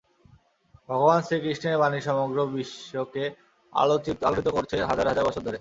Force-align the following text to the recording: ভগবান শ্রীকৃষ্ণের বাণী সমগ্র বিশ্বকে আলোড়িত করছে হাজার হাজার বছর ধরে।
ভগবান 0.89 1.19
শ্রীকৃষ্ণের 1.27 1.79
বাণী 1.81 1.99
সমগ্র 2.07 2.37
বিশ্বকে 2.53 3.23
আলোড়িত 3.73 4.47
করছে 4.55 4.75
হাজার 4.89 5.07
হাজার 5.11 5.27
বছর 5.27 5.41
ধরে। 5.41 5.49